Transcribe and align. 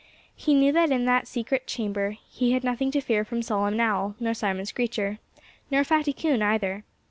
He 0.35 0.55
knew 0.55 0.71
that 0.71 0.89
in 0.89 1.05
that 1.05 1.27
secret 1.27 1.67
chamber 1.67 2.17
he 2.27 2.53
had 2.53 2.63
nothing 2.63 2.89
to 2.89 3.01
fear 3.01 3.23
from 3.23 3.43
Solomon 3.43 3.79
Owl 3.79 4.15
nor 4.19 4.33
Simon 4.33 4.65
Screecher, 4.65 5.19
nor 5.69 5.83
Fatty 5.83 6.11
Coon, 6.11 6.41
either. 6.41 6.83